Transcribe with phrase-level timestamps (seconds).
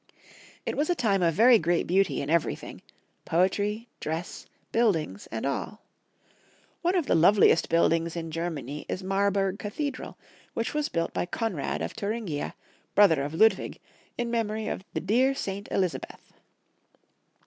[0.65, 2.81] It was a time of very great beauty in everything—
[3.25, 5.83] poetry, dress, buildings, and all.
[6.81, 10.15] One of the loveliest buildings in Germany is Marburg Cathe dral,
[10.55, 12.55] which was built by Konrad of Thuringia,
[12.95, 13.79] brother of Ludwig,
[14.17, 16.33] in memory of the" dear saint Elizabeth."